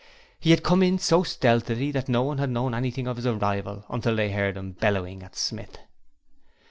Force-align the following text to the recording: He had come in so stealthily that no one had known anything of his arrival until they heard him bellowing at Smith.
He 0.39 0.49
had 0.49 0.63
come 0.63 0.81
in 0.81 0.97
so 0.97 1.21
stealthily 1.21 1.91
that 1.91 2.09
no 2.09 2.23
one 2.23 2.39
had 2.39 2.49
known 2.49 2.73
anything 2.73 3.05
of 3.05 3.17
his 3.17 3.27
arrival 3.27 3.85
until 3.87 4.15
they 4.15 4.31
heard 4.31 4.57
him 4.57 4.71
bellowing 4.71 5.21
at 5.21 5.35
Smith. 5.35 5.77